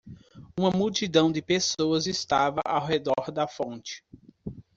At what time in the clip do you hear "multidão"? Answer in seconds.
0.71-1.31